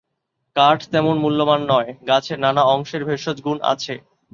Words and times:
কাঠ 0.55 0.79
তেমন 0.91 1.15
মূল্যমান 1.17 1.61
নয়, 1.71 1.89
গাছের 2.09 2.37
নানা 2.39 2.61
অংশের 2.65 3.01
ভেষজগুণ 3.05 3.57
আছে। 3.63 3.93